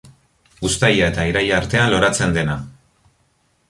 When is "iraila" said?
1.33-1.61